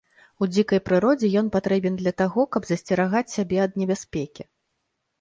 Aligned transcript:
У 0.43 0.45
дзікай 0.53 0.79
прыродзе 0.87 1.29
ён 1.41 1.51
патрэбен 1.57 2.01
для 2.01 2.15
таго, 2.23 2.49
каб 2.57 2.61
засцерагаць 2.73 3.25
сябе 3.37 3.65
ад 3.71 3.81
небяспекі. 3.85 4.43